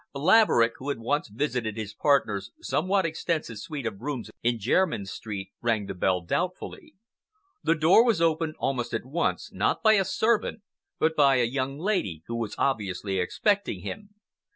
[0.15, 5.51] Laverick, who had once visited his partner's somewhat extensive suite of rooms in Jermyn Street,
[5.61, 6.95] rang the bell doubtfully.
[7.61, 10.63] The door was opened almost at once, not by a servant
[10.97, 14.15] but by a young lady who was obviously expecting him.